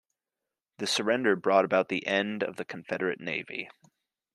This 0.79 0.91
surrender 0.91 1.35
brought 1.35 1.63
about 1.63 1.89
the 1.89 2.07
end 2.07 2.41
of 2.41 2.55
the 2.55 2.65
Confederate 2.65 3.19
navy. 3.19 3.69